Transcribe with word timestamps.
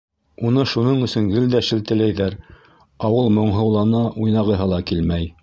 Уны 0.47 0.61
шуның 0.69 1.03
өсөн 1.07 1.27
гел 1.33 1.45
дә 1.55 1.61
шелтәләйҙәр, 1.67 2.39
ә 3.09 3.13
ул 3.19 3.31
моңһоулана, 3.37 4.03
уйнағыһы 4.27 4.71
ла 4.75 4.83
килмәй. 4.93 5.33